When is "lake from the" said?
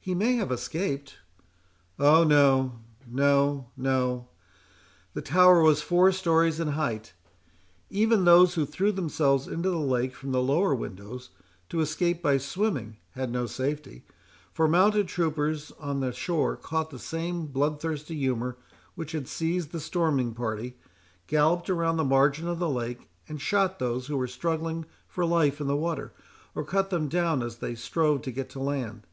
9.78-10.42